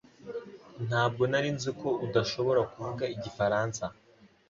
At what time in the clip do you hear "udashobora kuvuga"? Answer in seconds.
2.05-3.03